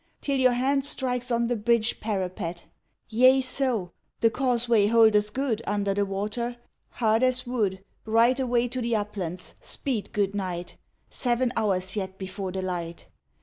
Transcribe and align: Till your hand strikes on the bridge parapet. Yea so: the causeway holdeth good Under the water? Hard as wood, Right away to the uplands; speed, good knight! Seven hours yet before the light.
Till 0.19 0.37
your 0.39 0.53
hand 0.53 0.83
strikes 0.83 1.29
on 1.29 1.45
the 1.45 1.55
bridge 1.55 1.99
parapet. 1.99 2.65
Yea 3.09 3.39
so: 3.39 3.91
the 4.21 4.31
causeway 4.31 4.87
holdeth 4.87 5.31
good 5.31 5.61
Under 5.67 5.93
the 5.93 6.07
water? 6.07 6.57
Hard 6.89 7.21
as 7.21 7.45
wood, 7.45 7.83
Right 8.03 8.39
away 8.39 8.67
to 8.69 8.81
the 8.81 8.95
uplands; 8.95 9.53
speed, 9.61 10.11
good 10.11 10.33
knight! 10.33 10.75
Seven 11.11 11.51
hours 11.55 11.95
yet 11.95 12.17
before 12.17 12.51
the 12.51 12.63
light. 12.63 13.09